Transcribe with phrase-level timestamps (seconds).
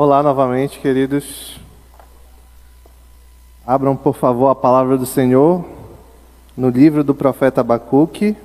[0.00, 1.58] Olá novamente, queridos.
[3.66, 5.64] Abram, por favor, a palavra do Senhor
[6.56, 8.36] no livro do profeta Abacuque.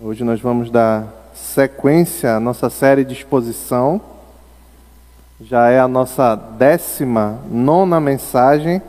[0.00, 4.00] Hoje nós vamos dar sequência à nossa série de exposição.
[5.38, 8.80] Já é a nossa décima nona mensagem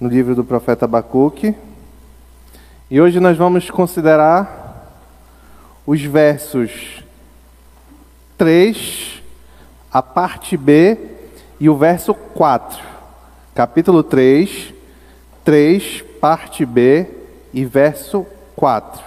[0.00, 1.54] no livro do profeta Abacuque.
[2.90, 4.90] E hoje nós vamos considerar
[5.86, 7.04] os versos
[8.36, 9.22] 3,
[9.94, 10.98] a parte B
[11.60, 12.82] e o verso 4.
[13.54, 14.74] Capítulo 3,
[15.44, 17.06] 3, parte B
[17.52, 18.26] e verso
[18.56, 19.00] 4.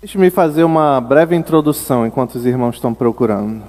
[0.00, 3.62] Deixe-me fazer uma breve introdução enquanto os irmãos estão procurando.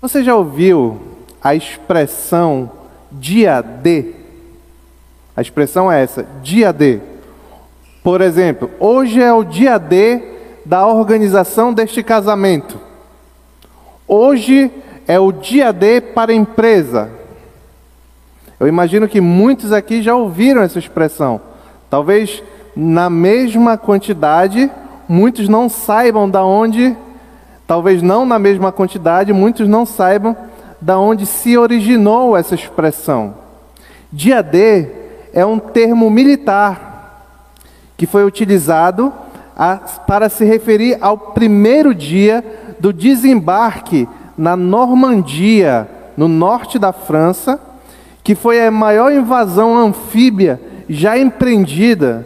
[0.00, 1.00] Você já ouviu
[1.40, 2.68] a expressão
[3.12, 4.14] dia D?
[5.36, 7.00] A expressão é essa, dia D.
[8.02, 10.37] Por exemplo, hoje é o dia D
[10.68, 12.78] da organização deste casamento.
[14.06, 14.70] Hoje
[15.06, 17.10] é o dia D para empresa.
[18.60, 21.40] Eu imagino que muitos aqui já ouviram essa expressão.
[21.88, 22.42] Talvez
[22.76, 24.70] na mesma quantidade,
[25.08, 26.94] muitos não saibam da onde,
[27.66, 30.36] talvez não na mesma quantidade, muitos não saibam
[30.82, 33.36] da onde se originou essa expressão.
[34.12, 34.86] Dia D
[35.32, 37.24] é um termo militar
[37.96, 39.10] que foi utilizado
[39.58, 42.44] a, para se referir ao primeiro dia
[42.78, 47.60] do desembarque na Normandia, no norte da França,
[48.22, 52.24] que foi a maior invasão anfíbia já empreendida,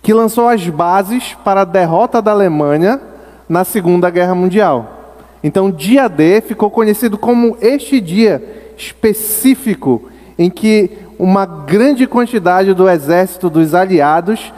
[0.00, 3.00] que lançou as bases para a derrota da Alemanha
[3.48, 5.16] na Segunda Guerra Mundial.
[5.42, 12.88] Então, dia D ficou conhecido como este dia específico em que uma grande quantidade do
[12.88, 14.52] exército dos aliados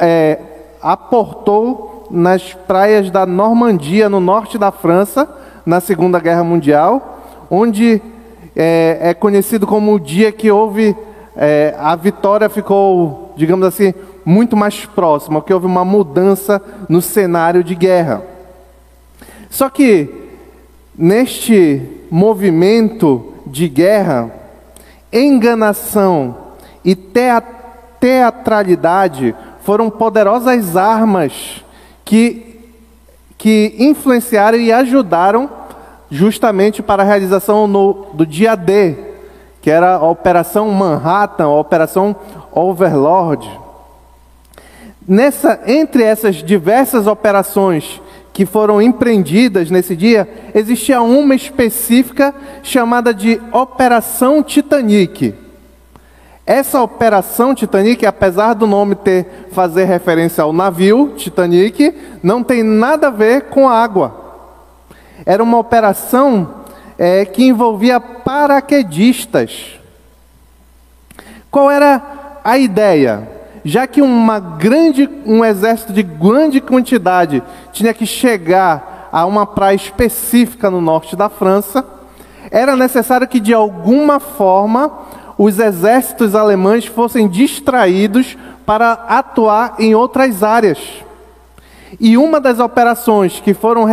[0.00, 0.38] é,
[0.84, 5.26] aportou nas praias da Normandia, no norte da França,
[5.64, 8.02] na Segunda Guerra Mundial, onde
[8.54, 10.94] é, é conhecido como o dia que houve
[11.34, 13.94] é, a vitória ficou, digamos assim,
[14.24, 18.22] muito mais próxima, que houve uma mudança no cenário de guerra.
[19.48, 20.08] Só que
[20.96, 24.30] neste movimento de guerra,
[25.12, 26.36] enganação
[26.84, 29.34] e teatralidade
[29.64, 31.64] foram poderosas armas
[32.04, 32.54] que
[33.36, 35.50] que influenciaram e ajudaram
[36.10, 38.96] justamente para a realização no, do dia D,
[39.60, 42.16] que era a Operação Manhattan, a Operação
[42.52, 43.50] Overlord.
[45.06, 48.00] Nessa, entre essas diversas operações
[48.32, 55.34] que foram empreendidas nesse dia, existia uma específica chamada de Operação Titanic.
[56.46, 63.06] Essa operação Titanic, apesar do nome ter fazer referência ao navio Titanic, não tem nada
[63.06, 64.14] a ver com água.
[65.24, 66.64] Era uma operação
[66.98, 69.80] é, que envolvia paraquedistas.
[71.50, 72.02] Qual era
[72.44, 73.26] a ideia?
[73.64, 79.76] Já que uma grande, um exército de grande quantidade tinha que chegar a uma praia
[79.76, 81.82] específica no norte da França,
[82.50, 84.92] era necessário que de alguma forma
[85.36, 90.78] os exércitos alemães fossem distraídos para atuar em outras áreas.
[92.00, 93.86] E uma das operações que, foram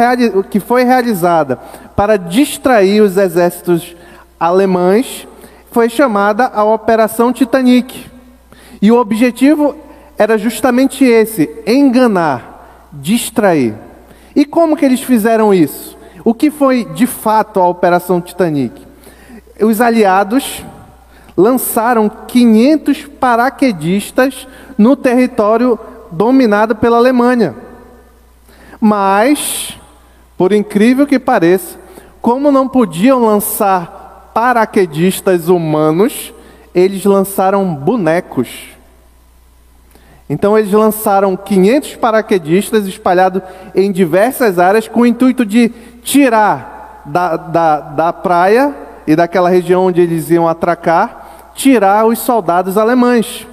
[0.49, 1.59] que foi realizada
[1.95, 3.95] para distrair os exércitos
[4.39, 5.27] alemães
[5.71, 8.09] foi chamada a Operação Titanic.
[8.81, 9.75] E o objetivo
[10.17, 13.75] era justamente esse: enganar, distrair.
[14.35, 15.97] E como que eles fizeram isso?
[16.23, 18.85] O que foi de fato a Operação Titanic?
[19.59, 20.63] Os aliados
[21.41, 24.47] lançaram 500 paraquedistas
[24.77, 25.77] no território
[26.11, 27.55] dominado pela Alemanha.
[28.79, 29.77] Mas,
[30.37, 31.79] por incrível que pareça,
[32.21, 36.33] como não podiam lançar paraquedistas humanos,
[36.73, 38.47] eles lançaram bonecos.
[40.29, 43.41] Então eles lançaram 500 paraquedistas espalhados
[43.75, 45.69] em diversas áreas com o intuito de
[46.03, 48.73] tirar da, da, da praia
[49.05, 51.20] e daquela região onde eles iam atracar
[51.61, 53.47] tirar os soldados alemães.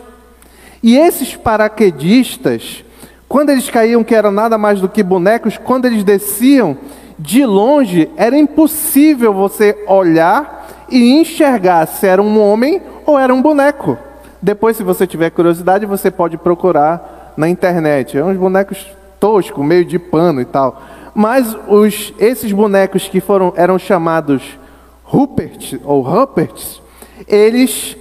[0.83, 2.83] E esses paraquedistas,
[3.29, 6.79] quando eles caíam, que eram nada mais do que bonecos, quando eles desciam,
[7.19, 13.43] de longe era impossível você olhar e enxergar se era um homem ou era um
[13.43, 13.99] boneco.
[14.41, 18.17] Depois, se você tiver curiosidade, você pode procurar na internet.
[18.17, 18.87] É uns bonecos
[19.21, 20.81] toscos, meio de pano e tal.
[21.15, 24.59] Mas os, esses bonecos que foram eram chamados
[25.03, 26.81] Rupert ou Ruperts,
[27.27, 27.97] eles,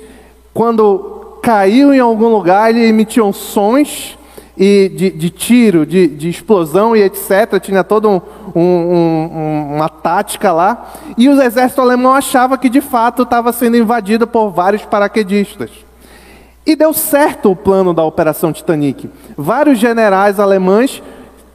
[0.54, 4.18] quando caíam em algum lugar, eles emitiam sons
[4.58, 7.60] e de, de tiro, de, de, explosão e etc.
[7.62, 8.20] Tinha toda um,
[8.56, 10.94] um, um, uma tática lá.
[11.18, 15.70] E o exército alemão achava que de fato estava sendo invadido por vários paraquedistas.
[16.66, 19.10] E deu certo o plano da Operação Titanic.
[19.38, 21.02] Vários generais alemães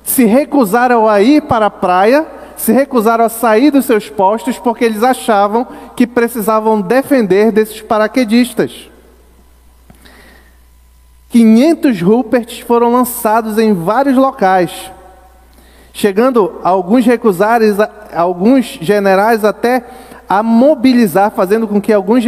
[0.04, 2.26] se recusaram a ir para a praia,
[2.56, 5.66] se recusaram a sair dos seus postos porque eles achavam
[5.96, 8.90] que precisavam defender desses paraquedistas.
[11.30, 14.90] 500 Ruperts foram lançados em vários locais,
[15.92, 17.76] chegando alguns recusares,
[18.14, 19.82] alguns generais até
[20.28, 22.22] a mobilizar, fazendo com que alguns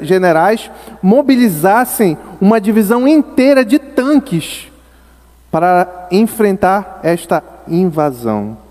[0.00, 0.70] generais
[1.02, 4.68] mobilizassem uma divisão inteira de tanques
[5.50, 8.67] para enfrentar esta invasão.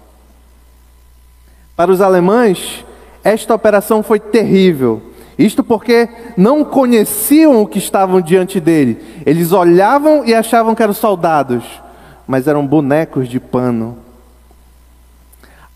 [1.77, 2.83] Para os alemães,
[3.23, 4.99] esta operação foi terrível.
[5.37, 8.99] Isto porque não conheciam o que estavam diante dele.
[9.23, 11.63] Eles olhavam e achavam que eram soldados,
[12.27, 13.99] mas eram bonecos de pano.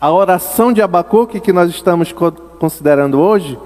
[0.00, 2.12] A oração de Abacuque que nós estamos
[2.58, 3.56] considerando hoje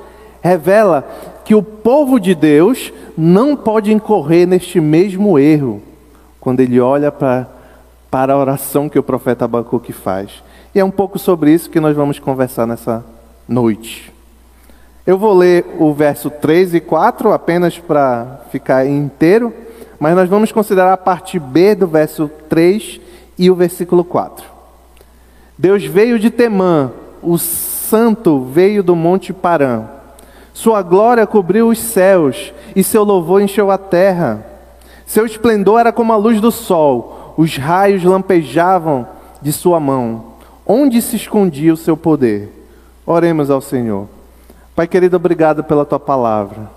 [0.43, 1.09] revela
[1.43, 5.83] que o povo de Deus não pode incorrer neste mesmo erro
[6.39, 7.49] quando ele olha para,
[8.11, 10.45] para a oração que o profeta Abacuque faz.
[10.77, 13.03] E é um pouco sobre isso que nós vamos conversar nessa
[13.49, 14.13] noite.
[15.07, 19.55] Eu vou ler o verso 3 e 4 apenas para ficar inteiro,
[19.99, 23.01] mas nós vamos considerar a parte B do verso 3
[23.39, 24.45] e o versículo 4.
[25.57, 26.93] Deus veio de Temã,
[27.23, 29.85] o santo veio do monte Parã.
[30.53, 34.45] Sua glória cobriu os céus e seu louvor encheu a terra.
[35.07, 39.09] Seu esplendor era como a luz do sol, os raios lampejavam
[39.41, 40.36] de sua mão.
[40.67, 42.51] Onde se escondia o seu poder?
[43.07, 44.09] Oremos ao Senhor.
[44.75, 46.71] Pai querido, obrigado pela tua palavra.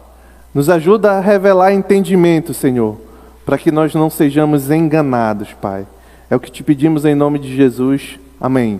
[0.54, 2.98] Nos ajuda a revelar entendimento, Senhor,
[3.46, 5.88] para que nós não sejamos enganados, Pai.
[6.30, 8.20] É o que te pedimos em nome de Jesus.
[8.40, 8.80] Amém.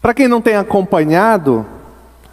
[0.00, 1.66] Para quem não tem acompanhado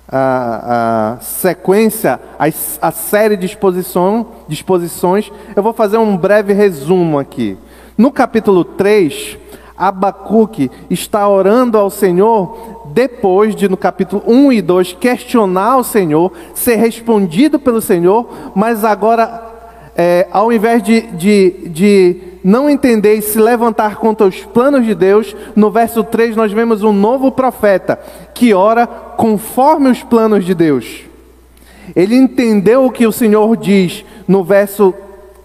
[0.08, 2.46] a, a sequência, a,
[2.88, 7.58] a, série de exposição, de exposições, eu vou fazer um breve resumo aqui.
[7.98, 9.38] No capítulo 3,
[9.82, 16.32] Abacuque está orando ao Senhor depois de, no capítulo 1 e 2, questionar o Senhor,
[16.54, 19.42] ser respondido pelo Senhor, mas agora,
[19.98, 24.94] é, ao invés de, de, de não entender e se levantar contra os planos de
[24.94, 28.00] Deus, no verso 3 nós vemos um novo profeta
[28.36, 31.06] que ora conforme os planos de Deus.
[31.96, 34.94] Ele entendeu o que o Senhor diz no verso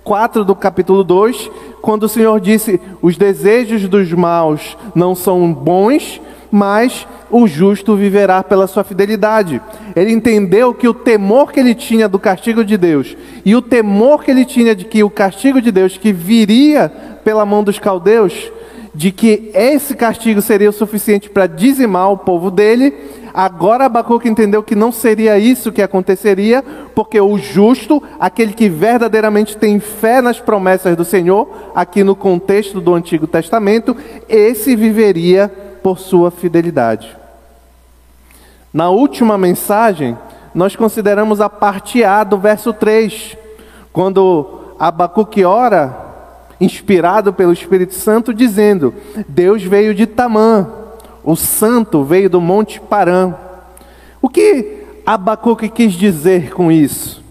[0.06, 1.50] 4 do capítulo 2,
[1.87, 8.43] quando o Senhor disse: Os desejos dos maus não são bons, mas o justo viverá
[8.43, 9.62] pela sua fidelidade.
[9.94, 14.25] Ele entendeu que o temor que ele tinha do castigo de Deus e o temor
[14.25, 16.88] que ele tinha de que o castigo de Deus que viria
[17.23, 18.50] pela mão dos caldeus,
[18.93, 22.93] de que esse castigo seria o suficiente para dizimar o povo dele,
[23.37, 29.56] agora Abacuque entendeu que não seria isso que aconteceria, porque o justo, aquele que verdadeiramente
[29.56, 33.94] tem fé nas promessas do Senhor, aqui no contexto do Antigo Testamento,
[34.27, 35.53] esse viveria
[35.83, 37.15] por sua fidelidade.
[38.73, 40.17] Na última mensagem,
[40.55, 43.37] nós consideramos a parte A do verso 3,
[43.93, 45.94] quando Abacuque ora,
[46.59, 48.94] inspirado pelo Espírito Santo, dizendo:
[49.29, 50.86] Deus veio de Tamã,
[51.26, 53.35] o santo veio do Monte Parã.
[54.23, 57.23] O que Abacuque quis dizer com isso?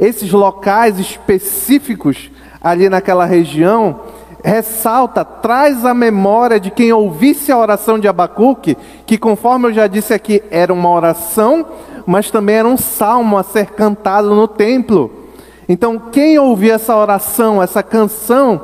[0.00, 4.00] Esses locais específicos ali naquela região
[4.42, 9.86] ressalta, traz a memória de quem ouvisse a oração de Abacuque, que conforme eu já
[9.86, 11.66] disse aqui, era uma oração,
[12.06, 15.10] mas também era um salmo a ser cantado no templo.
[15.68, 18.62] Então, quem ouvia essa oração, essa canção,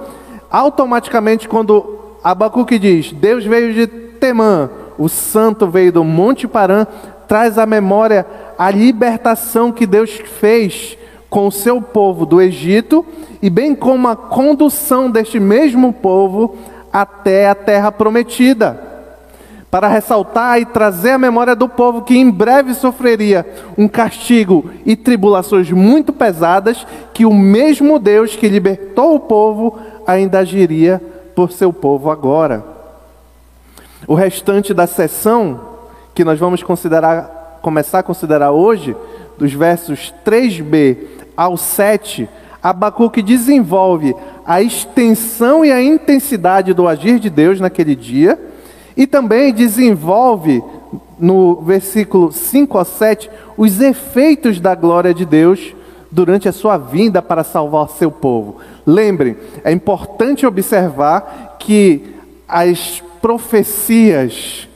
[0.50, 6.87] automaticamente quando Abacuque diz, Deus veio de Temã, o santo veio do Monte Parã,
[7.28, 8.26] traz à memória
[8.58, 10.96] a libertação que Deus fez
[11.28, 13.04] com o seu povo do Egito
[13.42, 16.56] e bem como a condução deste mesmo povo
[16.92, 18.80] até a terra prometida.
[19.70, 23.44] Para ressaltar e trazer a memória do povo que em breve sofreria
[23.76, 30.38] um castigo e tribulações muito pesadas, que o mesmo Deus que libertou o povo ainda
[30.38, 31.02] agiria
[31.35, 32.75] por seu povo agora.
[34.08, 35.60] O restante da sessão
[36.14, 38.94] que nós vamos considerar, começar a considerar hoje,
[39.36, 40.96] dos versos 3b
[41.36, 42.28] ao 7,
[42.62, 44.14] Abacuque desenvolve
[44.46, 48.38] a extensão e a intensidade do agir de Deus naquele dia,
[48.96, 50.62] e também desenvolve,
[51.18, 55.75] no versículo 5 a 7, os efeitos da glória de Deus
[56.12, 58.58] durante a sua vinda para salvar seu povo.
[58.86, 62.14] Lembrem, é importante observar que
[62.48, 64.68] as profecias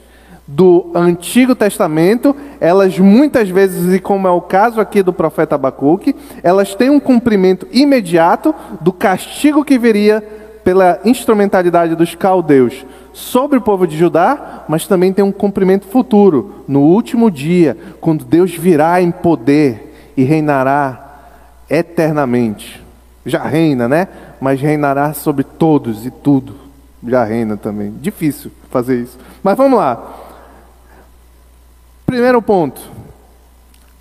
[0.45, 6.13] do Antigo Testamento, elas muitas vezes, e como é o caso aqui do profeta Abacuque,
[6.43, 10.21] elas têm um cumprimento imediato do castigo que viria
[10.65, 16.65] pela instrumentalidade dos caldeus sobre o povo de Judá, mas também tem um cumprimento futuro,
[16.67, 21.21] no último dia, quando Deus virá em poder e reinará
[21.69, 22.83] eternamente.
[23.25, 24.09] Já reina, né?
[24.41, 26.60] Mas reinará sobre todos e tudo.
[27.07, 27.91] Já reina também.
[27.99, 29.17] Difícil fazer isso.
[29.41, 30.01] Mas vamos lá.
[32.05, 32.81] Primeiro ponto: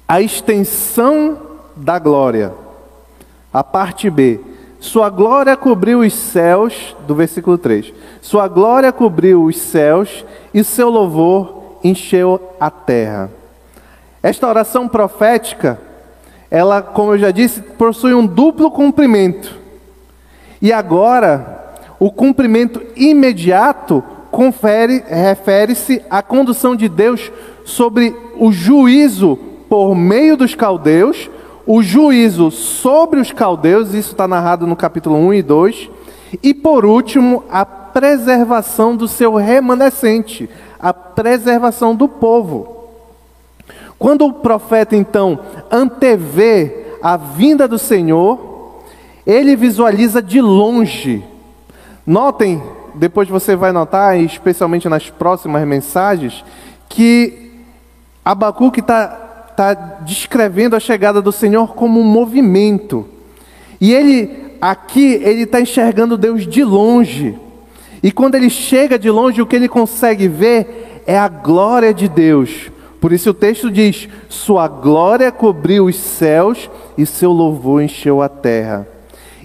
[0.07, 1.39] a extensão
[1.77, 2.53] da glória.
[3.53, 4.41] A parte B.
[4.79, 7.93] Sua glória cobriu os céus, do versículo 3.
[8.23, 13.31] Sua glória cobriu os céus e seu louvor encheu a terra.
[14.23, 15.79] Esta oração profética,
[16.51, 19.55] ela, como eu já disse, possui um duplo cumprimento.
[20.63, 21.60] E agora,
[22.01, 24.03] o cumprimento imediato
[25.07, 27.31] refere-se à condução de Deus
[27.65, 29.39] sobre o juízo
[29.69, 31.29] por meio dos caldeus,
[31.67, 35.91] o juízo sobre os caldeus, isso está narrado no capítulo 1 e 2,
[36.43, 42.87] e por último, a preservação do seu remanescente, a preservação do povo.
[43.99, 45.39] Quando o profeta então
[45.71, 48.83] antevê a vinda do Senhor,
[49.27, 51.30] ele visualiza de longe.
[52.11, 52.61] Notem,
[52.97, 56.45] depois você vai notar, especialmente nas próximas mensagens,
[56.89, 57.53] que
[58.25, 59.07] Abacuque está
[59.57, 63.07] tá descrevendo a chegada do Senhor como um movimento.
[63.81, 67.39] E ele, aqui, ele está enxergando Deus de longe.
[68.03, 72.09] E quando ele chega de longe, o que ele consegue ver é a glória de
[72.09, 72.73] Deus.
[73.01, 78.29] Por isso o texto diz: Sua glória cobriu os céus e seu louvor encheu a
[78.29, 78.85] terra.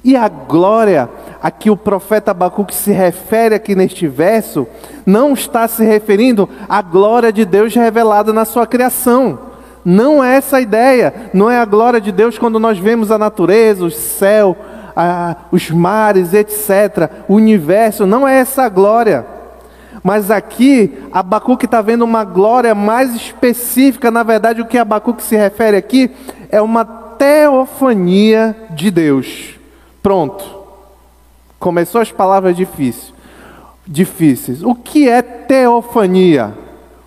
[0.03, 1.09] E a glória
[1.45, 4.65] a que o profeta Abacuque se refere aqui neste verso,
[5.05, 9.37] não está se referindo à glória de Deus revelada na sua criação.
[9.85, 11.13] Não é essa a ideia.
[11.35, 14.57] Não é a glória de Deus quando nós vemos a natureza, o céu,
[14.95, 17.11] a, os mares, etc.
[17.27, 18.07] O universo.
[18.07, 19.23] Não é essa a glória.
[20.03, 24.09] Mas aqui, Abacuque está vendo uma glória mais específica.
[24.09, 26.09] Na verdade, o que Abacuque se refere aqui
[26.49, 29.59] é uma teofania de Deus.
[30.01, 30.64] Pronto.
[31.65, 33.11] Começou as palavras difíceis.
[33.87, 34.61] Difíceis.
[34.61, 36.53] O que é teofania?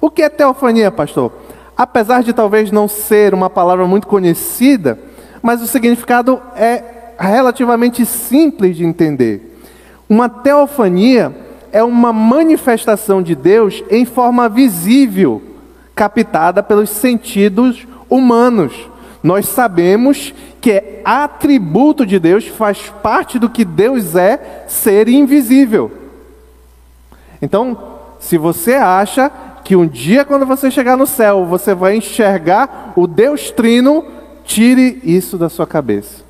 [0.00, 1.30] O que é teofania, pastor?
[1.76, 4.98] Apesar de talvez não ser uma palavra muito conhecida,
[5.40, 6.82] mas o significado é
[7.20, 9.60] relativamente simples de entender.
[10.08, 11.32] Uma teofania
[11.70, 15.40] é uma manifestação de Deus em forma visível,
[15.94, 18.72] captada pelos sentidos humanos.
[19.22, 25.90] Nós sabemos que é atributo de Deus, faz parte do que Deus é, ser invisível.
[27.40, 27.78] Então,
[28.18, 29.30] se você acha
[29.64, 34.04] que um dia, quando você chegar no céu, você vai enxergar o Deus Trino,
[34.44, 36.24] tire isso da sua cabeça.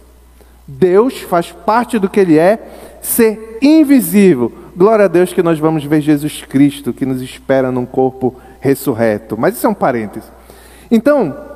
[0.66, 2.58] Deus faz parte do que Ele é,
[3.00, 4.52] ser invisível.
[4.76, 9.36] Glória a Deus que nós vamos ver Jesus Cristo, que nos espera num corpo ressurreto.
[9.38, 10.26] Mas isso é um parêntese.
[10.90, 11.47] Então,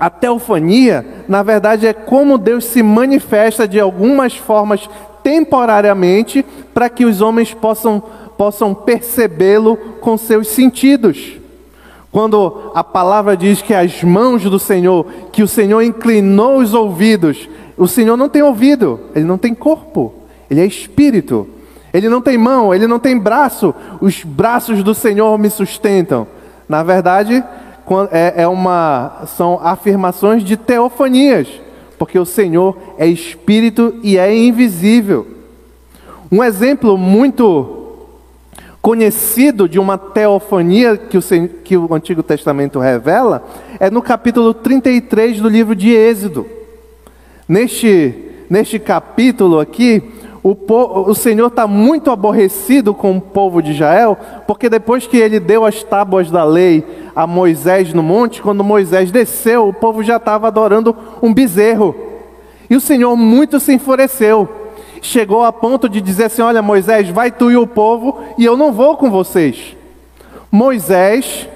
[0.00, 4.88] a teofania, na verdade, é como Deus se manifesta de algumas formas
[5.22, 6.42] temporariamente
[6.72, 8.02] para que os homens possam,
[8.38, 11.32] possam percebê-lo com seus sentidos.
[12.10, 17.46] Quando a palavra diz que as mãos do Senhor, que o Senhor inclinou os ouvidos,
[17.76, 20.14] o Senhor não tem ouvido, ele não tem corpo,
[20.50, 21.46] ele é espírito.
[21.92, 26.26] Ele não tem mão, ele não tem braço, os braços do Senhor me sustentam.
[26.68, 27.42] Na verdade,
[28.10, 31.48] é, é uma, são afirmações de teofanias,
[31.98, 35.26] porque o Senhor é espírito e é invisível.
[36.30, 37.78] Um exemplo muito
[38.80, 41.22] conhecido de uma teofania que o,
[41.64, 43.44] que o Antigo Testamento revela
[43.78, 46.46] é no capítulo 33 do livro de Êxodo.
[47.48, 48.14] Neste,
[48.48, 50.02] neste capítulo aqui,
[50.42, 50.56] o,
[51.10, 54.16] o Senhor está muito aborrecido com o povo de Israel,
[54.46, 56.82] porque depois que ele deu as tábuas da lei
[57.14, 61.94] a Moisés no monte, quando Moisés desceu, o povo já estava adorando um bezerro.
[62.70, 64.48] E o Senhor muito se enfureceu.
[65.02, 68.56] Chegou a ponto de dizer assim: Olha, Moisés, vai tu e o povo, e eu
[68.56, 69.76] não vou com vocês.
[70.50, 71.48] Moisés,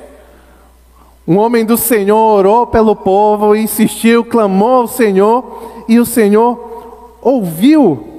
[1.26, 8.13] um homem do Senhor, orou pelo povo, insistiu, clamou ao Senhor, e o Senhor ouviu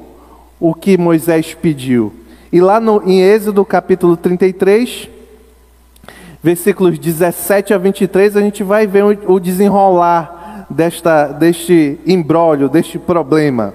[0.60, 2.14] o que Moisés pediu.
[2.52, 5.10] E lá no, em Êxodo capítulo 33,
[6.42, 13.74] versículos 17 a 23, a gente vai ver o, desenrolar desta, deste imbróglio, deste problema.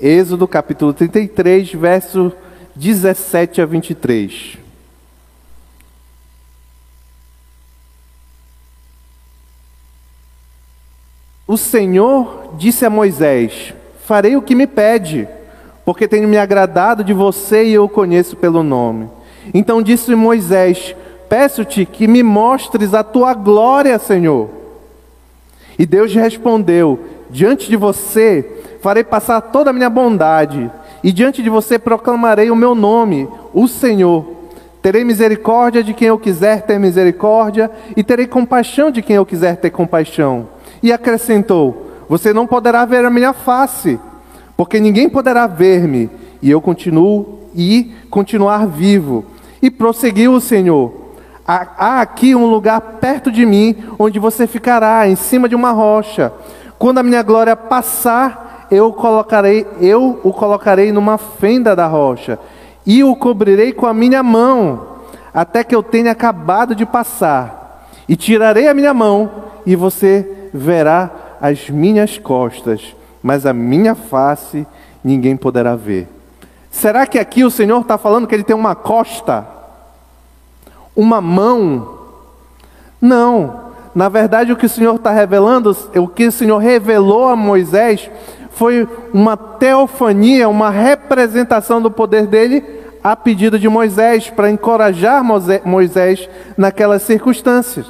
[0.00, 2.32] Êxodo capítulo 33, verso
[2.74, 4.58] 17 a 23.
[11.46, 13.72] O Senhor disse a Moisés:
[14.04, 15.26] Farei o que me pede,
[15.88, 19.08] porque tenho me agradado de você e eu o conheço pelo nome.
[19.54, 20.94] Então disse Moisés:
[21.30, 24.50] Peço-te que me mostres a tua glória, Senhor.
[25.78, 30.70] E Deus respondeu: Diante de você farei passar toda a minha bondade,
[31.02, 34.26] e diante de você proclamarei o meu nome, o Senhor.
[34.82, 39.56] Terei misericórdia de quem eu quiser ter misericórdia, e terei compaixão de quem eu quiser
[39.56, 40.48] ter compaixão.
[40.82, 43.98] E acrescentou: Você não poderá ver a minha face,
[44.58, 46.10] porque ninguém poderá ver-me,
[46.42, 49.24] e eu continuo e continuar vivo.
[49.62, 50.92] E prosseguiu o Senhor:
[51.46, 56.32] Há aqui um lugar perto de mim, onde você ficará, em cima de uma rocha.
[56.76, 62.36] Quando a minha glória passar, eu colocarei, eu o colocarei numa fenda da rocha,
[62.84, 64.88] e o cobrirei com a minha mão,
[65.32, 67.86] até que eu tenha acabado de passar.
[68.08, 69.30] E tirarei a minha mão,
[69.64, 74.66] e você verá as minhas costas, mas a minha face
[75.02, 76.08] ninguém poderá ver.
[76.70, 79.46] Será que aqui o Senhor está falando que ele tem uma costa?
[80.94, 81.98] Uma mão?
[83.00, 83.68] Não.
[83.94, 88.10] Na verdade, o que o Senhor está revelando, o que o Senhor revelou a Moisés,
[88.50, 92.64] foi uma teofania, uma representação do poder dele
[93.02, 95.22] a pedido de Moisés, para encorajar
[95.64, 97.86] Moisés naquelas circunstâncias.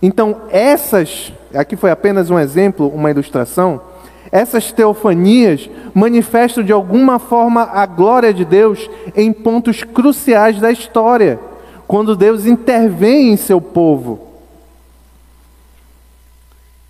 [0.00, 3.80] Então, essas, aqui foi apenas um exemplo, uma ilustração,
[4.30, 11.38] essas teofanias manifestam de alguma forma a glória de Deus em pontos cruciais da história,
[11.86, 14.26] quando Deus intervém em seu povo.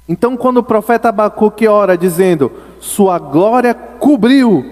[0.09, 4.65] Então, quando o profeta Abacuque ora dizendo: Sua glória cobriu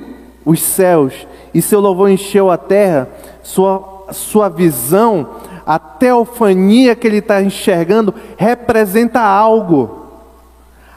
[0.44, 3.08] os céus e seu louvor encheu a terra,
[3.42, 5.28] sua, sua visão
[5.66, 10.06] a teofania que ele está enxergando representa algo.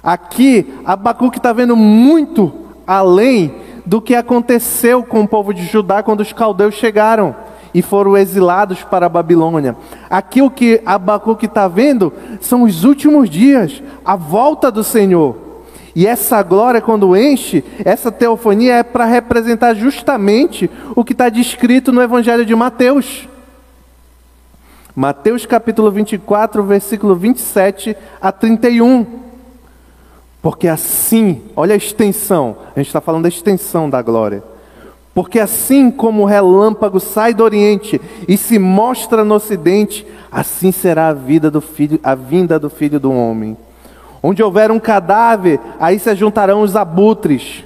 [0.04, 2.52] Aqui, Abacuque está vendo muito
[2.88, 3.54] além
[3.86, 7.36] do que aconteceu com o povo de Judá quando os caldeus chegaram
[7.74, 9.76] e foram exilados para a Babilônia.
[10.10, 15.50] Aqui o que Abacuque está vendo são os últimos dias, a volta do Senhor.
[15.96, 21.92] E essa glória, quando enche, essa teofania é para representar justamente o que está descrito
[21.92, 23.28] no Evangelho de Mateus.
[24.96, 29.29] Mateus capítulo 24, versículo 27 a 31.
[30.42, 34.42] Porque assim, olha a extensão, a gente está falando da extensão da glória.
[35.14, 41.10] Porque assim como o relâmpago sai do Oriente e se mostra no Ocidente, assim será
[41.10, 43.58] a vida do filho, a vinda do Filho do Homem.
[44.24, 47.66] Onde houver um cadáver, aí se juntarão os abutres.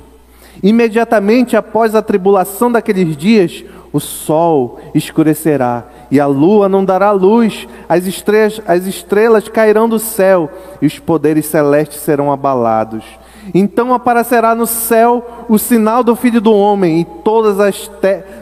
[0.63, 5.83] Imediatamente após a tribulação daqueles dias, o sol escurecerá
[6.13, 10.47] e a lua não dará luz, as estrelas, as estrelas cairão do céu
[10.79, 13.03] e os poderes celestes serão abalados.
[13.51, 17.89] Então aparecerá no céu o sinal do Filho do Homem, e todas as,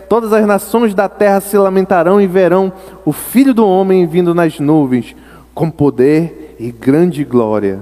[0.10, 2.74] todas as nações da terra se lamentarão e verão
[3.06, 5.16] o Filho do Homem vindo nas nuvens,
[5.56, 7.80] com poder e grande glória.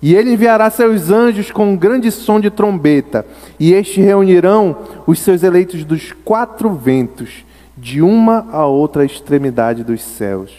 [0.00, 3.26] E ele enviará seus anjos com um grande som de trombeta,
[3.58, 7.44] e estes reunirão os seus eleitos dos quatro ventos
[7.82, 10.52] de uma a outra extremidade dos céus.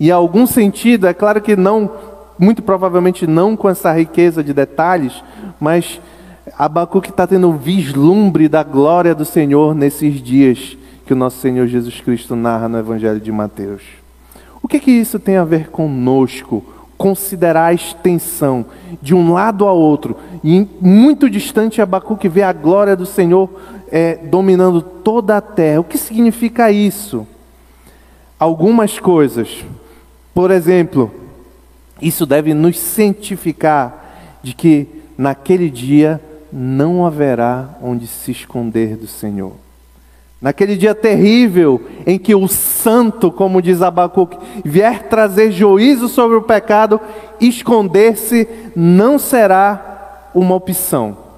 [0.00, 1.90] E em algum sentido, é claro que não,
[2.38, 5.22] muito provavelmente não com essa riqueza de detalhes,
[5.60, 6.00] mas
[6.58, 11.66] Abacuque está tendo um vislumbre da glória do Senhor nesses dias que o nosso Senhor
[11.66, 13.82] Jesus Cristo narra no Evangelho de Mateus.
[14.62, 16.64] O que, que isso tem a ver conosco?
[16.96, 18.64] Considerar a extensão
[19.02, 23.50] de um lado a outro, e muito distante Abacuque vê a glória do Senhor
[23.90, 25.80] é, dominando toda a terra.
[25.80, 27.26] O que significa isso?
[28.38, 29.64] Algumas coisas.
[30.34, 31.10] Por exemplo,
[32.00, 36.20] isso deve nos cientificar de que naquele dia
[36.52, 39.52] não haverá onde se esconder do Senhor.
[40.40, 46.42] Naquele dia terrível em que o santo, como diz Abacuque, vier trazer juízo sobre o
[46.42, 46.98] pecado,
[47.38, 51.29] esconder-se não será uma opção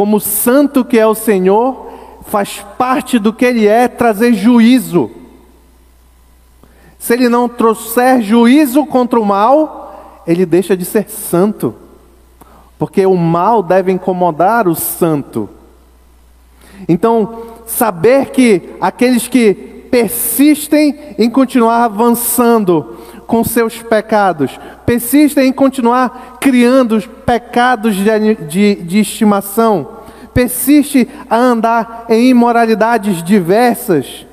[0.00, 1.86] como santo que é o Senhor,
[2.24, 5.10] faz parte do que Ele é trazer juízo.
[6.98, 11.74] Se Ele não trouxer juízo contra o mal, Ele deixa de ser santo,
[12.78, 15.50] porque o mal deve incomodar o santo.
[16.88, 19.52] Então, saber que aqueles que
[19.90, 22.96] persistem em continuar avançando
[23.30, 29.86] com seus pecados, persistem em continuar criando pecados de, de, de estimação,
[30.34, 34.26] persiste a andar em imoralidades diversas,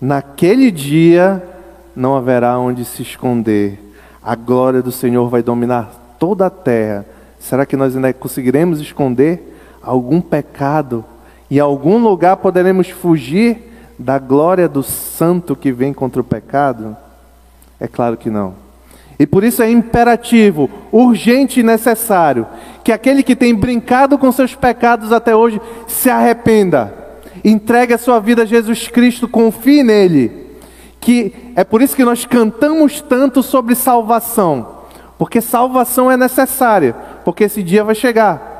[0.00, 1.46] naquele dia
[1.94, 3.78] não haverá onde se esconder.
[4.22, 7.04] A glória do Senhor vai dominar toda a terra.
[7.38, 11.04] Será que nós ainda conseguiremos esconder algum pecado?
[11.50, 16.96] E em algum lugar poderemos fugir da glória do santo que vem contra o pecado?
[17.80, 18.54] É claro que não.
[19.18, 22.46] E por isso é imperativo, urgente e necessário
[22.84, 26.94] que aquele que tem brincado com seus pecados até hoje se arrependa,
[27.44, 30.46] entregue a sua vida a Jesus Cristo, confie nele.
[31.00, 34.84] Que é por isso que nós cantamos tanto sobre salvação,
[35.18, 38.57] porque salvação é necessária, porque esse dia vai chegar.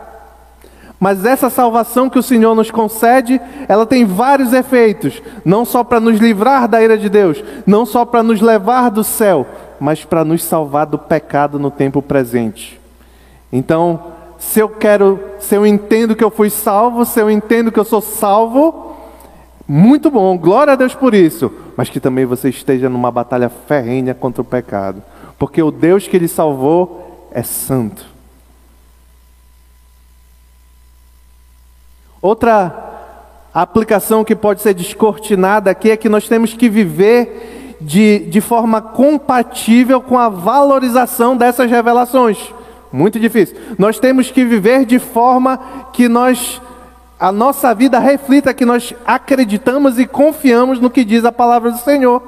[1.00, 6.00] Mas essa salvação que o Senhor nos concede, ela tem vários efeitos, não só para
[6.00, 9.46] nos livrar da ira de Deus, não só para nos levar do céu,
[9.78, 12.80] mas para nos salvar do pecado no tempo presente.
[13.52, 17.78] Então, se eu quero, se eu entendo que eu fui salvo, se eu entendo que
[17.78, 18.96] eu sou salvo,
[19.66, 24.14] muito bom, glória a Deus por isso, mas que também você esteja numa batalha ferrenha
[24.14, 25.00] contra o pecado,
[25.38, 28.17] porque o Deus que lhe salvou é santo.
[32.20, 32.88] Outra
[33.54, 38.80] aplicação que pode ser descortinada aqui é que nós temos que viver de, de forma
[38.80, 42.52] compatível com a valorização dessas revelações.
[42.92, 43.56] Muito difícil.
[43.78, 45.58] Nós temos que viver de forma
[45.92, 46.60] que nós
[47.20, 51.78] a nossa vida reflita que nós acreditamos e confiamos no que diz a palavra do
[51.78, 52.22] Senhor.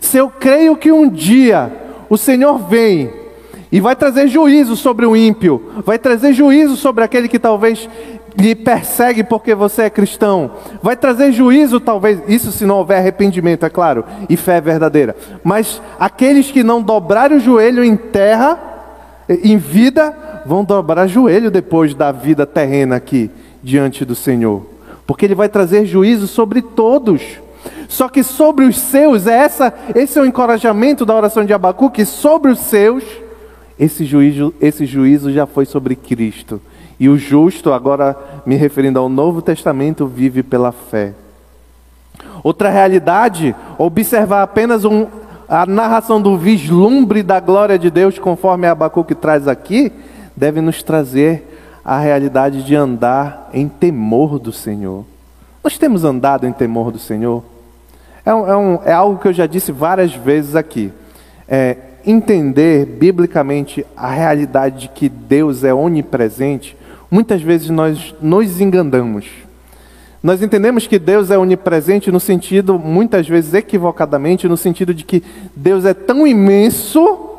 [0.00, 1.72] Se eu creio que um dia
[2.08, 3.10] o Senhor vem
[3.70, 7.88] e vai trazer juízo sobre o ímpio, vai trazer juízo sobre aquele que talvez
[8.38, 10.50] lhe persegue porque você é cristão,
[10.82, 15.16] vai trazer juízo, talvez, isso se não houver arrependimento, é claro, e fé verdadeira.
[15.42, 18.58] Mas aqueles que não dobrarem o joelho em terra,
[19.28, 23.30] em vida, vão dobrar joelho depois da vida terrena aqui,
[23.62, 24.64] diante do Senhor,
[25.06, 27.22] porque Ele vai trazer juízo sobre todos.
[27.88, 32.04] Só que sobre os seus, é essa, esse é o encorajamento da oração de Abacuque,
[32.04, 33.02] sobre os seus,
[33.78, 36.60] esse juízo, esse juízo já foi sobre Cristo.
[36.98, 41.12] E o justo, agora me referindo ao Novo Testamento, vive pela fé.
[42.42, 45.06] Outra realidade, observar apenas um,
[45.48, 49.92] a narração do vislumbre da glória de Deus, conforme Abacuque traz aqui,
[50.34, 51.46] deve nos trazer
[51.84, 55.04] a realidade de andar em temor do Senhor.
[55.62, 57.44] Nós temos andado em temor do Senhor?
[58.24, 60.92] É, um, é, um, é algo que eu já disse várias vezes aqui.
[61.48, 66.76] É, entender biblicamente a realidade de que Deus é onipresente
[67.10, 69.26] muitas vezes nós nos enganamos.
[70.22, 75.22] Nós entendemos que Deus é onipresente no sentido, muitas vezes equivocadamente, no sentido de que
[75.54, 77.30] Deus é tão imenso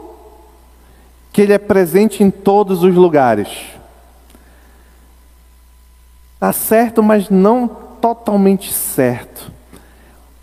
[1.34, 3.50] que Ele é presente em todos os lugares.
[6.36, 7.68] Está certo, mas não
[8.00, 9.52] totalmente certo.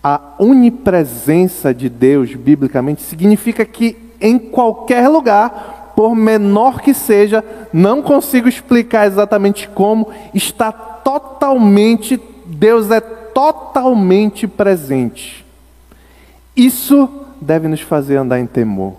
[0.03, 8.03] A onipresença de Deus, biblicamente, significa que em qualquer lugar por menor que seja, não
[8.03, 15.45] consigo explicar exatamente como, está totalmente, Deus é totalmente presente.
[16.57, 17.09] Isso
[17.41, 18.95] deve nos fazer andar em temor.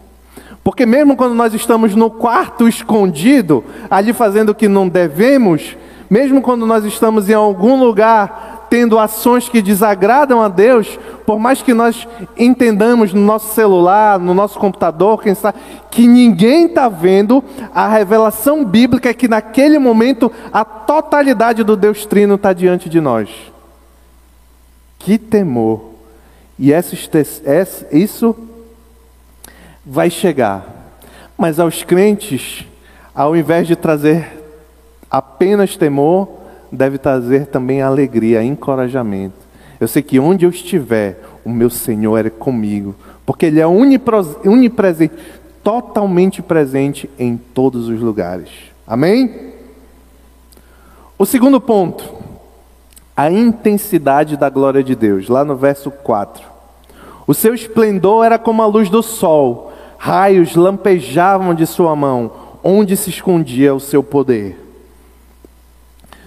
[0.63, 5.75] Porque mesmo quando nós estamos no quarto escondido, ali fazendo o que não devemos,
[6.09, 11.61] mesmo quando nós estamos em algum lugar tendo ações que desagradam a Deus, por mais
[11.61, 15.57] que nós entendamos no nosso celular, no nosso computador, quem sabe,
[15.89, 22.35] que ninguém está vendo, a revelação bíblica que naquele momento a totalidade do Deus Trino
[22.35, 23.29] está diante de nós.
[24.99, 25.95] Que temor!
[26.57, 26.71] E
[27.91, 28.35] isso
[29.85, 30.65] vai chegar.
[31.37, 32.65] Mas aos crentes,
[33.13, 34.43] ao invés de trazer
[35.11, 36.34] apenas temor,
[36.71, 39.45] deve trazer também alegria, encorajamento.
[39.79, 45.13] Eu sei que onde eu estiver, o meu Senhor é comigo, porque Ele é onipresente,
[45.63, 48.49] totalmente presente em todos os lugares.
[48.87, 49.53] Amém?
[51.17, 52.03] O segundo ponto,
[53.15, 56.45] a intensidade da glória de Deus, lá no verso 4.
[57.27, 62.31] O seu esplendor era como a luz do sol, raios lampejavam de sua mão,
[62.63, 64.64] onde se escondia o seu poder.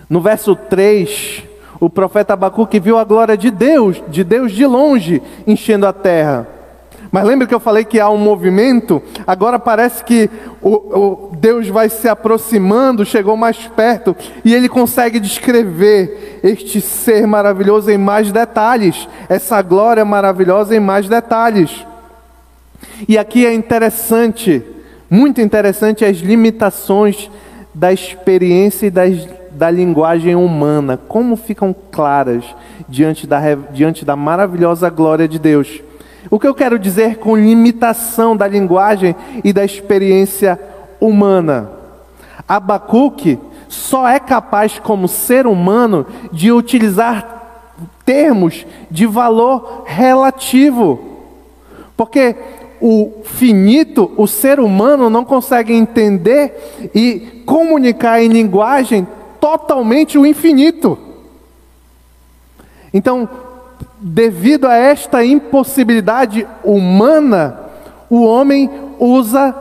[0.08, 1.44] No verso 3,
[1.80, 6.46] o profeta Abacuque viu a glória de Deus, de Deus de longe, enchendo a terra.
[7.10, 9.02] Mas lembra que eu falei que há um movimento?
[9.26, 10.28] Agora parece que
[10.60, 17.26] o, o, Deus vai se aproximando, chegou mais perto, e ele consegue descrever este ser
[17.26, 21.86] maravilhoso em mais detalhes, essa glória maravilhosa em mais detalhes.
[23.08, 24.62] E aqui é interessante,
[25.08, 27.30] muito interessante, as limitações
[27.74, 32.44] da experiência e das, da linguagem humana, como ficam claras
[32.88, 33.40] diante da,
[33.72, 35.82] diante da maravilhosa glória de Deus.
[36.30, 40.58] O que eu quero dizer com limitação da linguagem e da experiência
[41.00, 41.70] humana?
[42.46, 47.36] Abacuque só é capaz, como ser humano, de utilizar
[48.04, 50.98] termos de valor relativo.
[51.96, 52.34] Porque
[52.80, 59.06] o finito, o ser humano não consegue entender e comunicar em linguagem
[59.40, 60.98] totalmente o infinito.
[62.92, 63.28] Então,
[64.00, 67.58] devido a esta impossibilidade humana,
[68.08, 69.54] o homem usa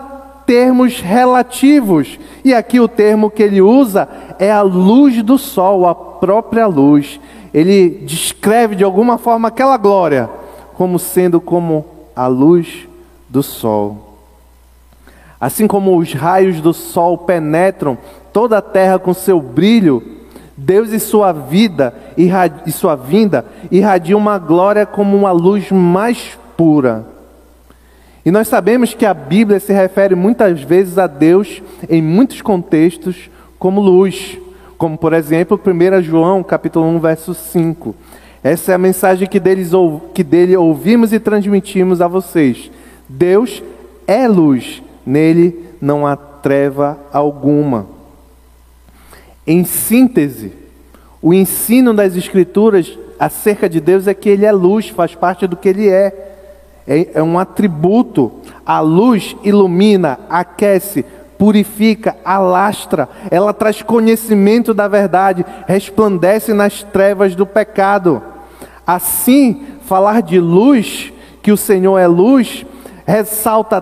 [0.46, 2.18] termos relativos.
[2.44, 4.08] E aqui o termo que ele usa
[4.40, 7.20] é a luz do sol, a própria luz.
[7.54, 10.30] Ele descreve de alguma forma aquela glória
[10.74, 11.86] como sendo como
[12.16, 12.88] a luz
[13.28, 14.07] do sol.
[15.40, 17.98] Assim como os raios do sol penetram
[18.34, 20.04] toda a terra com seu brilho,
[20.58, 21.94] Deus e sua vida
[22.66, 27.06] e sua vinda irradiam uma glória como uma luz mais pura.
[28.26, 33.30] E nós sabemos que a Bíblia se refere muitas vezes a Deus em muitos contextos
[33.60, 34.38] como luz,
[34.78, 37.96] como por exemplo 1 João capítulo 1, verso 5.
[38.44, 39.72] Essa é a mensagem que, deles,
[40.14, 42.72] que dele ouvimos e transmitimos a vocês.
[43.08, 43.64] Deus
[44.08, 47.88] é luz, nele não há treva alguma.
[49.46, 50.52] Em síntese,
[51.22, 55.56] o ensino das Escrituras acerca de Deus é que Ele é luz, faz parte do
[55.56, 56.34] que Ele é.
[56.86, 58.34] É, é um atributo.
[58.66, 61.06] A luz ilumina, aquece,
[61.38, 68.22] purifica, alastra, ela traz conhecimento da verdade, resplandece nas trevas do pecado.
[68.86, 72.66] Assim, falar de luz, que o Senhor é luz,
[73.06, 73.82] ressalta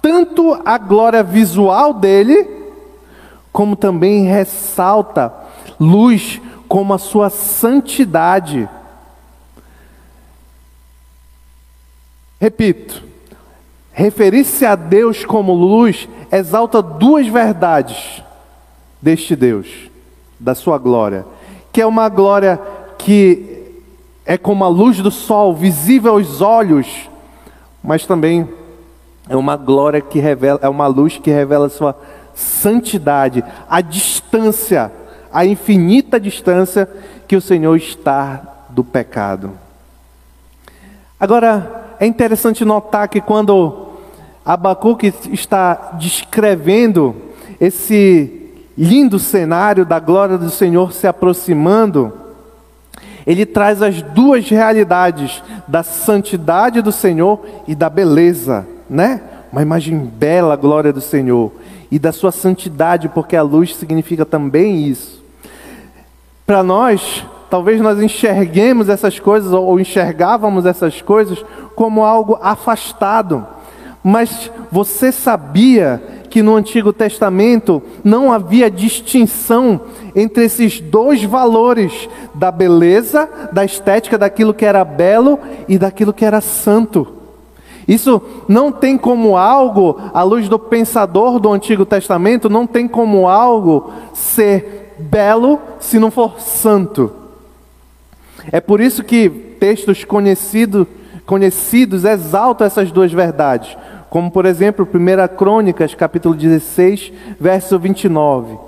[0.00, 2.48] tanto a glória visual dele,
[3.52, 5.32] como também ressalta
[5.78, 8.68] luz como a sua santidade.
[12.40, 13.02] Repito,
[13.92, 18.22] referir-se a Deus como luz exalta duas verdades
[19.02, 19.66] deste Deus,
[20.38, 21.26] da sua glória,
[21.72, 22.60] que é uma glória
[22.96, 23.80] que
[24.24, 27.10] é como a luz do sol, visível aos olhos,
[27.82, 28.48] mas também
[29.30, 31.96] é uma glória que revela, é uma luz que revela sua
[32.34, 34.90] santidade, a distância,
[35.32, 36.90] a infinita distância
[37.28, 39.52] que o Senhor está do pecado.
[41.18, 43.90] Agora, é interessante notar que quando
[44.44, 47.14] Abacuque está descrevendo
[47.60, 52.12] esse lindo cenário da glória do Senhor se aproximando,
[53.24, 59.20] ele traz as duas realidades da santidade do Senhor e da beleza, né?
[59.52, 61.52] Uma imagem bela, a glória do Senhor,
[61.90, 65.22] e da sua santidade, porque a luz significa também isso.
[66.44, 71.44] Para nós, talvez nós enxerguemos essas coisas ou enxergávamos essas coisas
[71.76, 73.46] como algo afastado.
[74.02, 79.80] Mas você sabia que no Antigo Testamento não havia distinção
[80.14, 86.24] entre esses dois valores, da beleza, da estética, daquilo que era belo e daquilo que
[86.24, 87.19] era santo.
[87.86, 93.28] Isso não tem como algo, à luz do pensador do Antigo Testamento, não tem como
[93.28, 97.12] algo ser belo se não for santo.
[98.50, 100.86] É por isso que textos conhecido,
[101.26, 103.76] conhecidos exaltam essas duas verdades.
[104.08, 108.58] Como, por exemplo, 1 Crônicas, capítulo 16, verso 29.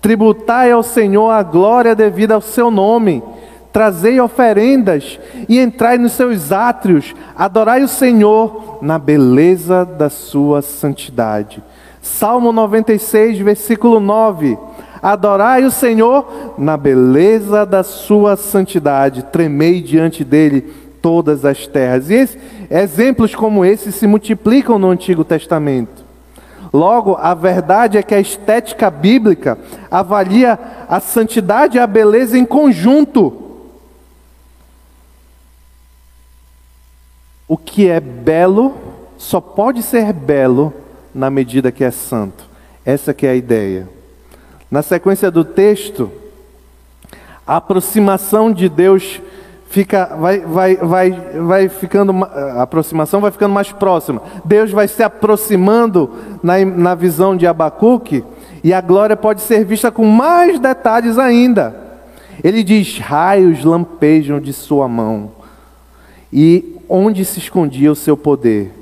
[0.00, 3.22] Tributai ao Senhor a glória devida ao seu nome,
[3.76, 11.62] trazei oferendas e entrai nos seus átrios, adorai o Senhor na beleza da sua santidade.
[12.00, 14.56] Salmo 96, versículo 9.
[15.02, 20.62] Adorai o Senhor na beleza da sua santidade, tremei diante dele
[21.02, 22.08] todas as terras.
[22.08, 22.38] E esse,
[22.70, 26.02] exemplos como esse se multiplicam no Antigo Testamento.
[26.72, 29.58] Logo, a verdade é que a estética bíblica
[29.90, 30.58] avalia
[30.88, 33.42] a santidade e a beleza em conjunto.
[37.48, 38.74] O que é belo
[39.16, 40.72] só pode ser belo
[41.14, 42.44] na medida que é santo.
[42.84, 43.88] Essa que é a ideia.
[44.70, 46.10] Na sequência do texto,
[47.46, 49.20] a aproximação de Deus
[49.68, 54.22] fica, vai, vai, vai, vai ficando, a aproximação vai ficando mais próxima.
[54.44, 56.10] Deus vai se aproximando
[56.42, 58.24] na, na visão de Abacuque
[58.64, 61.76] e a glória pode ser vista com mais detalhes ainda.
[62.42, 65.30] Ele diz: raios lampejam de sua mão,
[66.32, 68.72] e onde se escondia o seu poder.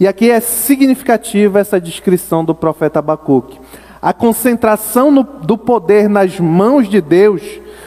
[0.00, 3.58] E aqui é significativa essa descrição do profeta Abacuque.
[4.00, 7.42] A concentração no, do poder nas mãos de Deus,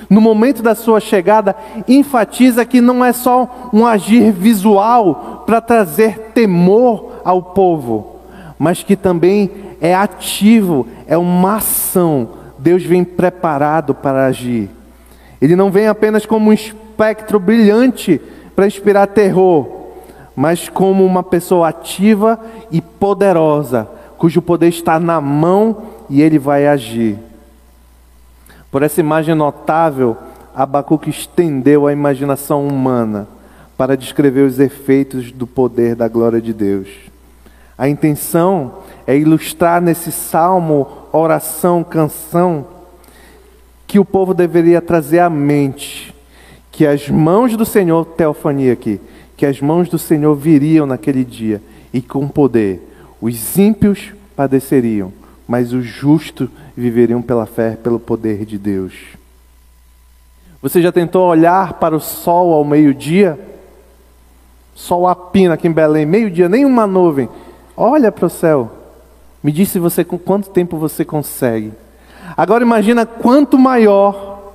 [0.09, 1.55] no momento da sua chegada,
[1.87, 8.17] enfatiza que não é só um agir visual para trazer temor ao povo,
[8.59, 12.29] mas que também é ativo, é uma ação.
[12.59, 14.69] Deus vem preparado para agir.
[15.41, 18.21] Ele não vem apenas como um espectro brilhante
[18.55, 19.67] para inspirar terror,
[20.35, 22.39] mas como uma pessoa ativa
[22.71, 23.87] e poderosa,
[24.17, 27.17] cujo poder está na mão e ele vai agir.
[28.71, 30.15] Por essa imagem notável,
[30.55, 33.27] Abacuque estendeu a imaginação humana
[33.77, 36.87] para descrever os efeitos do poder da glória de Deus.
[37.77, 38.75] A intenção
[39.07, 42.67] é ilustrar nesse salmo, oração, canção,
[43.87, 46.10] que o povo deveria trazer à mente
[46.81, 48.99] que as mãos do Senhor, teofania aqui,
[49.37, 51.61] que as mãos do Senhor viriam naquele dia
[51.93, 52.81] e com poder.
[53.21, 55.13] Os ímpios padeceriam,
[55.47, 58.95] mas os justos viveriam pela fé, pelo poder de Deus.
[60.59, 63.39] Você já tentou olhar para o sol ao meio-dia?
[64.73, 67.29] Sol a pina aqui em Belém, meio-dia, nenhuma nuvem.
[67.77, 68.71] Olha para o céu.
[69.43, 71.73] Me disse você com quanto tempo você consegue.
[72.35, 74.51] Agora imagina quanto maior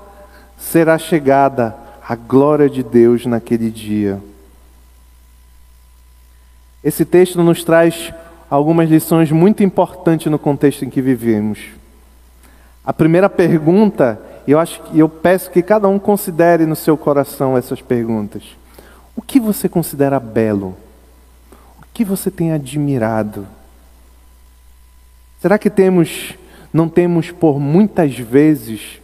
[0.58, 4.20] será chegada a glória de Deus naquele dia.
[6.82, 8.14] Esse texto nos traz
[8.48, 11.58] algumas lições muito importantes no contexto em que vivemos.
[12.84, 17.82] A primeira pergunta, eu acho eu peço que cada um considere no seu coração essas
[17.82, 18.44] perguntas.
[19.16, 20.76] O que você considera belo?
[21.80, 23.48] O que você tem admirado?
[25.40, 26.34] Será que temos
[26.72, 29.00] não temos por muitas vezes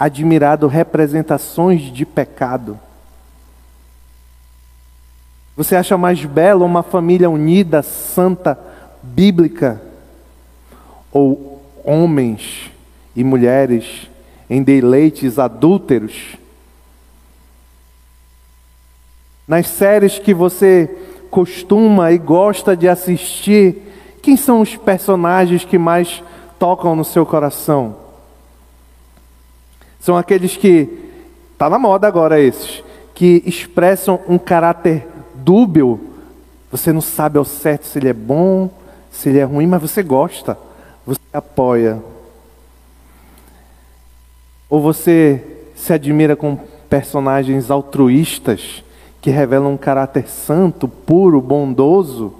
[0.00, 2.80] admirado representações de pecado?
[5.54, 8.58] Você acha mais belo uma família unida, santa,
[9.02, 9.78] bíblica?
[11.12, 12.70] Ou homens
[13.14, 14.08] e mulheres
[14.48, 16.36] em deleites adúlteros?
[19.46, 20.88] Nas séries que você
[21.30, 23.82] costuma e gosta de assistir,
[24.22, 26.22] quem são os personagens que mais
[26.58, 28.09] tocam no seu coração?
[30.00, 30.88] São aqueles que,
[31.52, 32.82] está na moda agora esses,
[33.14, 36.00] que expressam um caráter dúbio,
[36.72, 38.70] você não sabe ao certo se ele é bom,
[39.10, 40.56] se ele é ruim, mas você gosta,
[41.04, 42.02] você apoia.
[44.70, 46.58] Ou você se admira com
[46.88, 48.82] personagens altruístas
[49.20, 52.32] que revelam um caráter santo, puro, bondoso?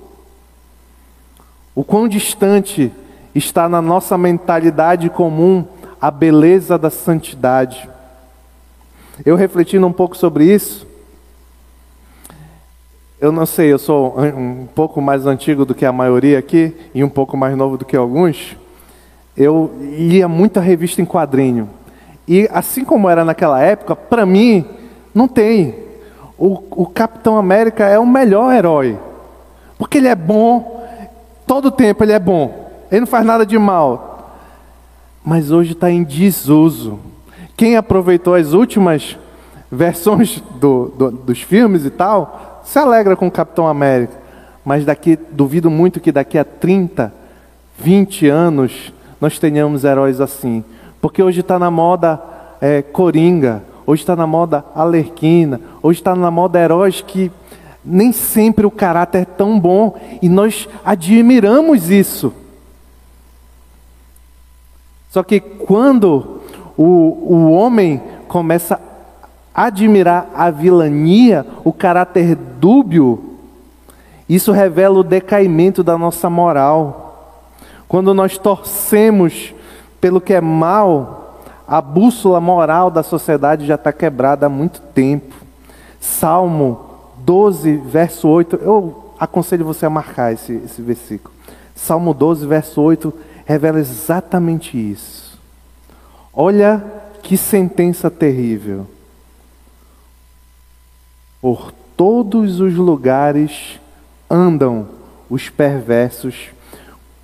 [1.75, 2.91] O quão distante
[3.35, 5.65] está na nossa mentalidade comum
[6.01, 7.89] a beleza da santidade?
[9.25, 10.87] Eu refletindo um pouco sobre isso,
[13.21, 17.05] eu não sei, eu sou um pouco mais antigo do que a maioria aqui e
[17.05, 18.57] um pouco mais novo do que alguns.
[19.37, 21.69] Eu lia muita revista em quadrinho.
[22.27, 24.65] E assim como era naquela época, para mim,
[25.15, 25.75] não tem.
[26.39, 28.99] O, o, Capitão América é o melhor herói.
[29.77, 30.83] Porque ele é bom,
[31.47, 32.71] todo tempo ele é bom.
[32.91, 34.10] Ele não faz nada de mal.
[35.31, 36.99] Mas hoje está em desuso.
[37.57, 39.17] Quem aproveitou as últimas
[39.71, 44.15] versões do, do, dos filmes e tal, se alegra com o Capitão América,
[44.65, 47.15] mas daqui duvido muito que daqui a 30,
[47.79, 50.65] 20 anos nós tenhamos heróis assim,
[51.01, 52.21] porque hoje está na moda
[52.61, 57.31] é, coringa, hoje está na moda alerquina, hoje está na moda heróis que
[57.85, 62.35] nem sempre o caráter é tão bom e nós admiramos isso.
[65.11, 66.41] Só que quando
[66.77, 68.81] o, o homem começa
[69.53, 73.37] admirar a vilania, o caráter dúbio,
[74.29, 77.37] isso revela o decaimento da nossa moral.
[77.89, 79.53] Quando nós torcemos
[80.01, 85.35] pelo que é mal, a bússola moral da sociedade já está quebrada há muito tempo.
[86.01, 86.87] Salmo
[87.19, 91.35] 12, verso 8, eu aconselho você a marcar esse, esse versículo.
[91.75, 93.13] Salmo 12, verso 8,
[93.51, 95.37] revela exatamente isso.
[96.33, 96.85] Olha
[97.21, 98.87] que sentença terrível.
[101.41, 103.81] Por todos os lugares
[104.31, 104.87] andam
[105.29, 106.51] os perversos,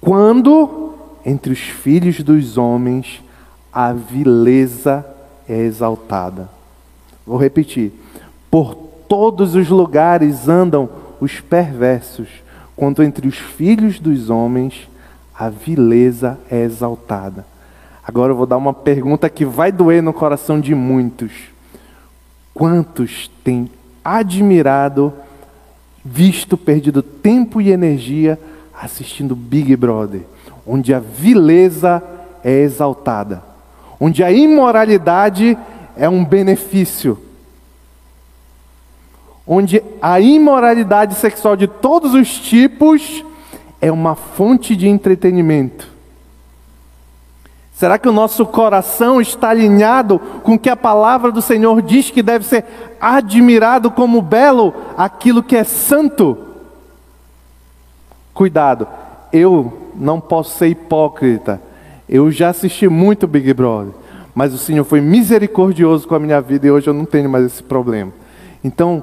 [0.00, 0.94] quando
[1.24, 3.22] entre os filhos dos homens
[3.72, 5.06] a vileza
[5.48, 6.48] é exaltada.
[7.24, 7.92] Vou repetir.
[8.50, 10.88] Por todos os lugares andam
[11.20, 12.28] os perversos,
[12.74, 14.88] quanto entre os filhos dos homens
[15.38, 17.46] a vileza é exaltada.
[18.02, 21.32] Agora eu vou dar uma pergunta que vai doer no coração de muitos.
[22.54, 23.70] Quantos têm
[24.04, 25.12] admirado,
[26.04, 28.38] visto, perdido tempo e energia
[28.80, 30.22] assistindo Big Brother,
[30.66, 32.02] onde a vileza
[32.44, 33.42] é exaltada,
[33.98, 35.58] onde a imoralidade
[35.96, 37.18] é um benefício,
[39.46, 43.24] onde a imoralidade sexual de todos os tipos
[43.80, 45.96] é uma fonte de entretenimento.
[47.76, 52.10] Será que o nosso coração está alinhado com o que a palavra do Senhor diz
[52.10, 52.64] que deve ser
[52.98, 56.38] admirado como belo, aquilo que é santo?
[58.32, 58.88] Cuidado,
[59.30, 61.60] eu não posso ser hipócrita.
[62.08, 63.92] Eu já assisti muito Big Brother,
[64.34, 67.44] mas o Senhor foi misericordioso com a minha vida e hoje eu não tenho mais
[67.44, 68.10] esse problema.
[68.64, 69.02] Então,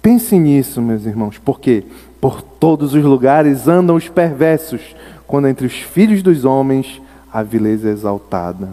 [0.00, 1.84] pense nisso, meus irmãos, porque
[2.18, 4.94] por todos os lugares andam os perversos,
[5.26, 7.02] quando entre os filhos dos homens
[7.32, 8.68] a vileza é exaltada.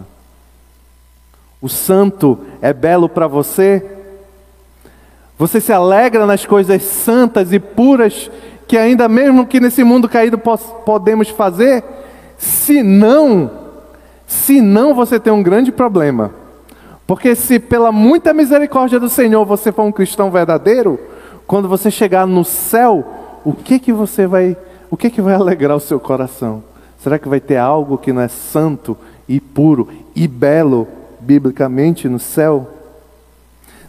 [1.60, 3.84] O santo é belo para você?
[5.36, 8.30] Você se alegra nas coisas santas e puras
[8.68, 11.82] que ainda mesmo que nesse mundo caído podemos fazer?
[12.38, 13.50] Se não,
[14.24, 16.30] se não você tem um grande problema.
[17.08, 20.96] Porque se pela muita misericórdia do Senhor você for um cristão verdadeiro,
[21.44, 24.56] quando você chegar no céu, o que que você vai,
[24.90, 26.62] o que que vai alegrar o seu coração?
[27.02, 28.96] Será que vai ter algo que não é santo
[29.28, 30.86] e puro e belo
[31.20, 32.68] biblicamente no céu?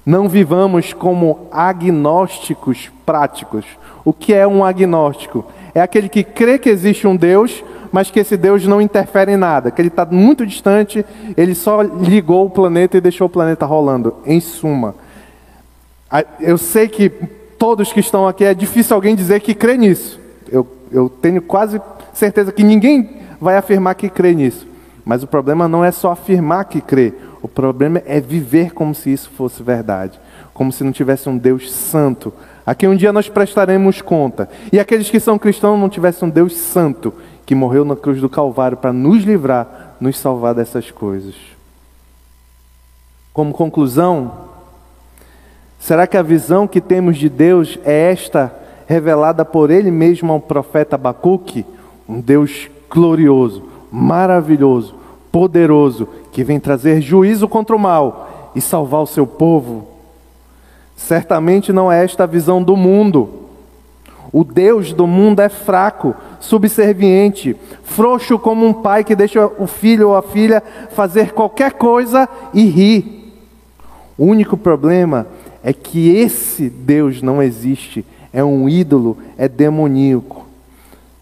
[0.06, 3.66] Não vivamos como agnósticos práticos.
[4.04, 5.46] O que é um agnóstico?
[5.76, 9.38] É aquele que crê que existe um Deus, mas que esse Deus não interfere em
[9.38, 13.66] nada, que ele está muito distante, ele só ligou o planeta e deixou o planeta
[13.66, 14.16] rolando.
[14.26, 14.96] Em suma,
[16.40, 17.12] eu sei que
[17.62, 20.20] todos que estão aqui é difícil alguém dizer que crê nisso.
[20.52, 21.80] Eu, eu tenho quase
[22.12, 24.66] certeza que ninguém vai afirmar que crê nisso.
[25.06, 29.14] Mas o problema não é só afirmar que crê, o problema é viver como se
[29.14, 30.20] isso fosse verdade,
[30.56, 32.34] como se não tivesse um Deus santo,
[32.66, 34.50] a quem um dia nós prestaremos conta.
[34.74, 37.14] E aqueles que são cristãos não tivessem um Deus santo,
[37.46, 41.36] que morreu na cruz do Calvário para nos livrar, nos salvar dessas coisas.
[43.32, 44.41] Como conclusão,
[45.92, 48.56] será que a visão que temos de Deus é esta
[48.88, 51.66] revelada por ele mesmo ao profeta Abacuque?
[52.08, 53.62] um Deus glorioso,
[53.92, 54.96] maravilhoso,
[55.34, 59.86] poderoso, que vem trazer juízo contra o mal e salvar o seu povo.
[60.96, 63.50] Certamente não é esta a visão do mundo.
[64.32, 70.08] O Deus do mundo é fraco, subserviente, frouxo como um pai que deixa o filho
[70.08, 73.34] ou a filha fazer qualquer coisa e ri.
[74.18, 75.41] O único problema é
[75.72, 80.48] que esse Deus não existe, é um ídolo, é demoníaco.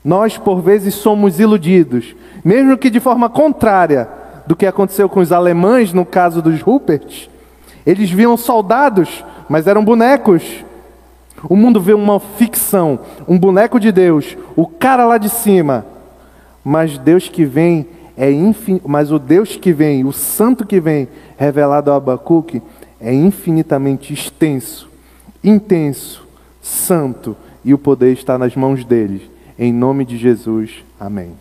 [0.04, 4.08] Nós, por vezes, somos iludidos, mesmo que de forma contrária
[4.48, 7.30] do que aconteceu com os alemães no caso dos Rupert.
[7.86, 10.64] Eles viam soldados, mas eram bonecos.
[11.44, 15.86] O mundo vê uma ficção, um boneco de Deus, o cara lá de cima.
[16.64, 17.86] Mas Deus que vem
[18.18, 18.82] é infin...
[18.86, 22.62] mas o Deus que vem, o santo que vem, revelado a Abacuque,
[23.00, 24.90] é infinitamente extenso,
[25.44, 26.28] intenso,
[26.62, 29.22] santo, e o poder está nas mãos deles.
[29.58, 31.34] Em nome de Jesus, amém.